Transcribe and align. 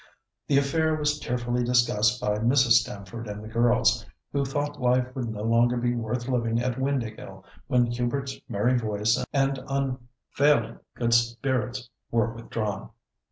The 0.47 0.57
affair 0.57 0.95
was 0.95 1.19
tearfully 1.19 1.63
discussed 1.63 2.19
by 2.19 2.39
Mrs. 2.39 2.71
Stamford 2.71 3.27
and 3.27 3.43
the 3.43 3.47
girls, 3.47 4.03
who 4.33 4.43
thought 4.43 4.81
life 4.81 5.13
would 5.15 5.29
no 5.29 5.43
longer 5.43 5.77
be 5.77 5.93
worth 5.93 6.27
living 6.27 6.59
at 6.59 6.73
Windāhgil 6.75 7.43
when 7.67 7.85
Hubert's 7.85 8.41
merry 8.49 8.79
voice 8.79 9.23
and 9.31 9.59
unfailing 9.69 10.79
good 10.95 11.13
spirits 11.13 11.87
were 12.09 12.33
withdrawn. 12.33 12.89